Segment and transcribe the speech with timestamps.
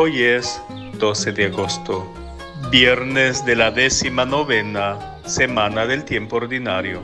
[0.00, 0.62] Hoy es
[1.00, 2.06] 12 de agosto,
[2.70, 7.02] viernes de la décima novena semana del tiempo ordinario.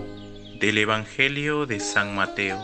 [0.60, 2.56] Del Evangelio de San Mateo.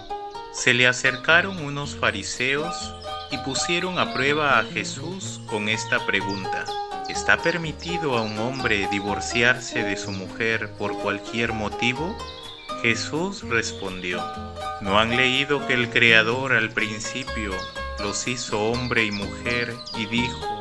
[0.53, 2.95] Se le acercaron unos fariseos
[3.33, 6.65] y pusieron a prueba a Jesús con esta pregunta.
[7.09, 12.17] ¿Está permitido a un hombre divorciarse de su mujer por cualquier motivo?
[12.83, 14.23] Jesús respondió,
[14.81, 17.51] ¿no han leído que el Creador al principio
[18.03, 20.61] los hizo hombre y mujer y dijo,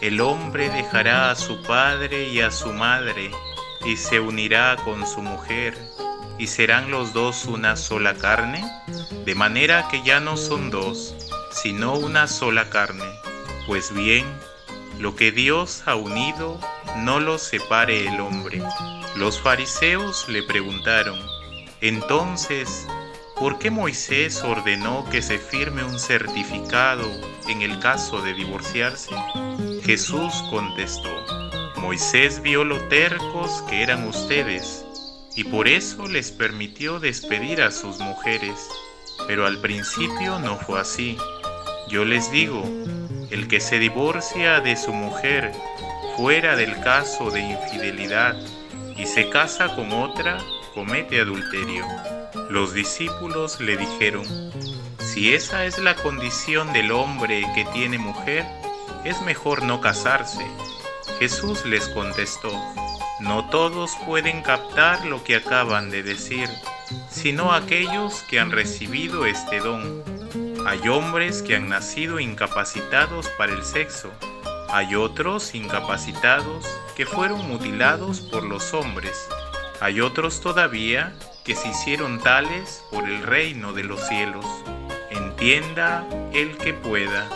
[0.00, 3.30] el hombre dejará a su padre y a su madre
[3.84, 5.76] y se unirá con su mujer
[6.38, 8.64] y serán los dos una sola carne?
[9.26, 11.14] De manera que ya no son dos,
[11.52, 13.04] sino una sola carne.
[13.66, 14.24] Pues bien,
[14.98, 16.58] lo que Dios ha unido,
[16.96, 18.62] no lo separe el hombre.
[19.16, 21.18] Los fariseos le preguntaron,
[21.82, 22.86] entonces,
[23.40, 27.10] ¿por qué Moisés ordenó que se firme un certificado
[27.48, 29.10] en el caso de divorciarse?
[29.82, 31.08] Jesús contestó,
[31.76, 34.84] Moisés vio lo tercos que eran ustedes
[35.34, 38.68] y por eso les permitió despedir a sus mujeres.
[39.26, 41.16] Pero al principio no fue así.
[41.88, 42.62] Yo les digo,
[43.30, 45.52] el que se divorcia de su mujer
[46.16, 48.36] fuera del caso de infidelidad
[48.98, 50.38] y se casa con otra,
[50.74, 51.84] comete adulterio.
[52.48, 54.24] Los discípulos le dijeron,
[54.98, 58.46] si esa es la condición del hombre que tiene mujer,
[59.04, 60.46] es mejor no casarse.
[61.18, 62.52] Jesús les contestó,
[63.20, 66.48] no todos pueden captar lo que acaban de decir,
[67.10, 70.02] sino aquellos que han recibido este don.
[70.66, 74.10] Hay hombres que han nacido incapacitados para el sexo,
[74.68, 76.64] hay otros incapacitados
[76.96, 79.28] que fueron mutilados por los hombres
[79.80, 84.44] hay otros todavía que se hicieron tales por el reino de los cielos.
[85.10, 87.28] Entienda el que pueda.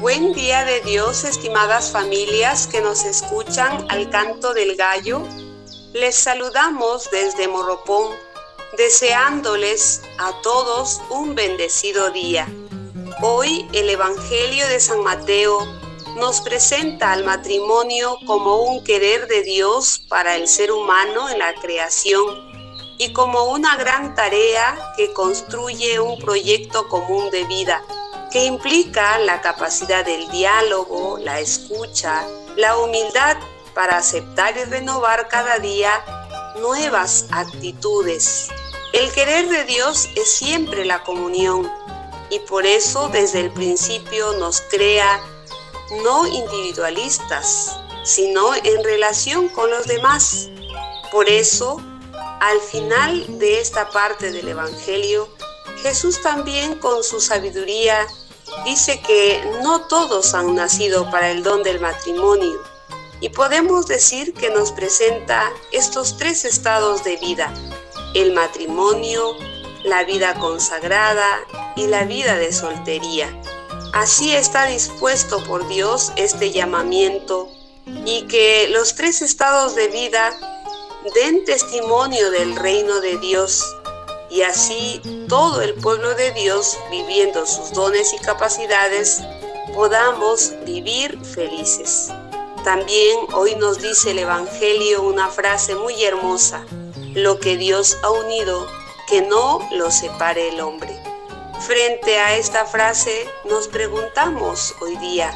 [0.00, 5.22] Buen día de Dios, estimadas familias que nos escuchan al canto del gallo.
[5.92, 8.14] Les saludamos desde Morropón,
[8.78, 12.48] deseándoles a todos un bendecido día.
[13.20, 15.77] Hoy el Evangelio de San Mateo
[16.18, 21.54] nos presenta al matrimonio como un querer de Dios para el ser humano en la
[21.54, 22.48] creación
[22.98, 27.84] y como una gran tarea que construye un proyecto común de vida
[28.32, 32.26] que implica la capacidad del diálogo, la escucha,
[32.56, 33.36] la humildad
[33.72, 35.92] para aceptar y renovar cada día
[36.60, 38.48] nuevas actitudes.
[38.92, 41.70] El querer de Dios es siempre la comunión
[42.28, 45.20] y por eso desde el principio nos crea
[46.04, 50.48] no individualistas, sino en relación con los demás.
[51.10, 51.80] Por eso,
[52.40, 55.28] al final de esta parte del Evangelio,
[55.82, 58.06] Jesús también con su sabiduría
[58.64, 62.60] dice que no todos han nacido para el don del matrimonio
[63.20, 67.52] y podemos decir que nos presenta estos tres estados de vida,
[68.14, 69.36] el matrimonio,
[69.84, 71.40] la vida consagrada
[71.76, 73.28] y la vida de soltería.
[73.92, 77.48] Así está dispuesto por Dios este llamamiento
[78.04, 80.30] y que los tres estados de vida
[81.14, 83.64] den testimonio del reino de Dios
[84.30, 89.22] y así todo el pueblo de Dios viviendo sus dones y capacidades
[89.74, 92.12] podamos vivir felices.
[92.64, 96.66] También hoy nos dice el Evangelio una frase muy hermosa,
[97.14, 98.66] lo que Dios ha unido,
[99.08, 101.07] que no lo separe el hombre.
[101.60, 105.32] Frente a esta frase nos preguntamos hoy día,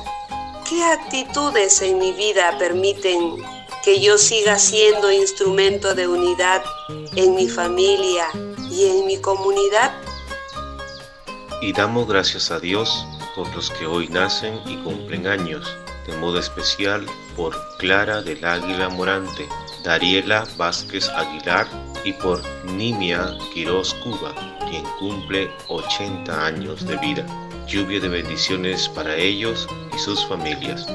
[0.69, 3.37] ¿qué actitudes en mi vida permiten
[3.84, 6.62] que yo siga siendo instrumento de unidad
[7.16, 8.28] en mi familia
[8.71, 9.93] y en mi comunidad?
[11.60, 13.04] Y damos gracias a Dios
[13.34, 17.04] por los que hoy nacen y cumplen años, de modo especial
[17.37, 19.49] por Clara del Águila Morante,
[19.84, 21.66] Dariela Vázquez Aguilar
[22.04, 24.34] y por Nimia Quiroz Cuba,
[24.71, 27.27] quien cumple 80 años de vida.
[27.66, 30.86] Lluvia de bendiciones para ellos y sus familias.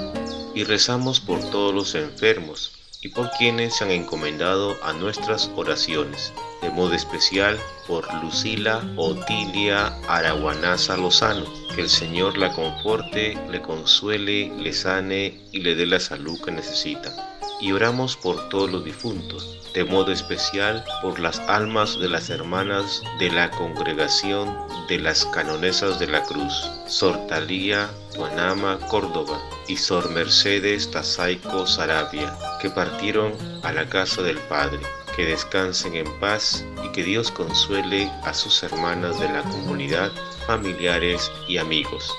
[0.53, 6.33] Y rezamos por todos los enfermos y por quienes se han encomendado a nuestras oraciones,
[6.61, 11.45] de modo especial por Lucila Otilia Araguanaza Lozano,
[11.75, 16.51] que el Señor la conforte, le consuele, le sane y le dé la salud que
[16.51, 17.35] necesita.
[17.59, 23.01] Y oramos por todos los difuntos, de modo especial por las almas de las hermanas
[23.19, 24.55] de la congregación
[24.87, 26.53] de las canonesas de la cruz,
[26.87, 33.33] Sor Talía Tuanama, Córdoba, y Sor Mercedes Tazaico Sarabia, que partieron
[33.63, 34.79] a la casa del Padre.
[35.15, 40.11] Que descansen en paz y que Dios consuele a sus hermanas de la comunidad,
[40.45, 42.13] familiares y amigos.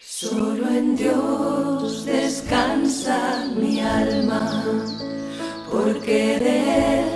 [0.00, 4.64] Solo en Dios descansa mi alma,
[5.70, 7.13] porque de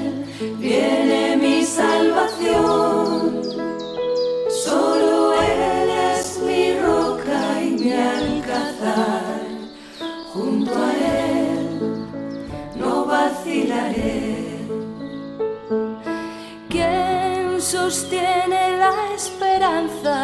[17.69, 20.17] sostiene la esperanza?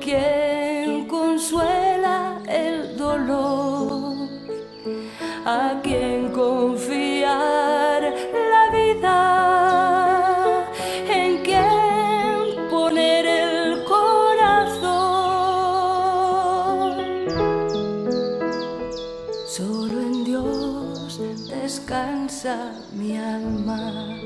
[0.00, 4.28] ¿Quién consuela el dolor?
[5.44, 8.14] ¿A quién confiar
[8.52, 9.18] la vida?
[11.08, 14.94] ¿En quién poner el corazón?
[19.48, 24.16] Solo en Dios descansa mi alma,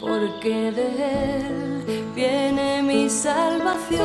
[0.00, 0.88] porque de
[1.36, 3.98] Él viene mi salvación.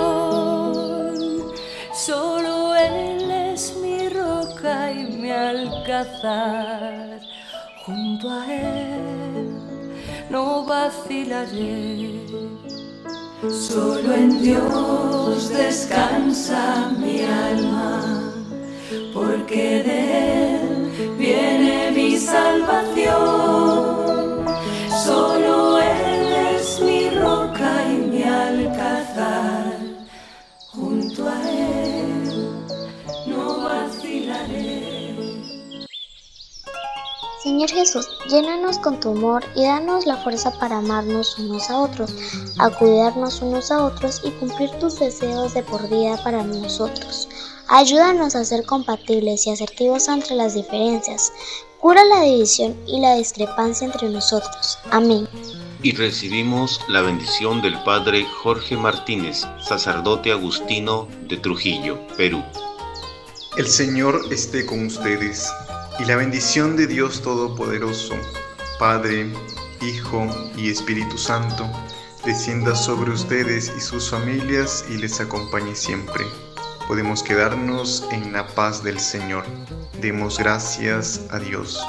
[1.93, 7.19] Solo Él es mi roca y mi alcázar.
[7.85, 9.53] Junto a Él
[10.29, 12.21] no vacilaré.
[13.49, 18.31] Solo en Dios descansa mi alma,
[19.13, 19.99] porque de
[20.37, 20.42] Él
[37.43, 42.15] Señor Jesús, llénanos con tu amor y danos la fuerza para amarnos unos a otros,
[42.57, 47.27] a cuidarnos unos a otros y cumplir tus deseos de por vida para nosotros.
[47.67, 51.33] Ayúdanos a ser compatibles y asertivos entre las diferencias.
[51.81, 54.79] Cura la división y la discrepancia entre nosotros.
[54.91, 55.27] Amén.
[55.81, 62.41] Y recibimos la bendición del Padre Jorge Martínez, sacerdote agustino de Trujillo, Perú.
[63.57, 65.51] El Señor esté con ustedes
[65.99, 68.15] y la bendición de Dios Todopoderoso,
[68.79, 69.31] Padre,
[69.81, 71.69] Hijo y Espíritu Santo,
[72.25, 76.25] descienda sobre ustedes y sus familias y les acompañe siempre.
[76.87, 79.45] Podemos quedarnos en la paz del Señor.
[80.01, 81.85] Demos gracias a Dios.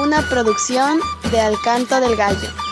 [0.00, 1.00] Una producción
[1.30, 2.63] de Alcanto del Gallo.